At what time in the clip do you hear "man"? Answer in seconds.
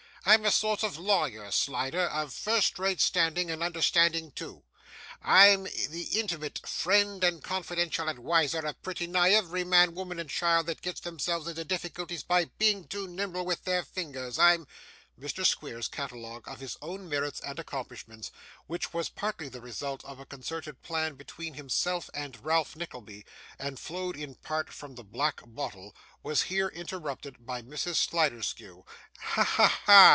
9.63-9.95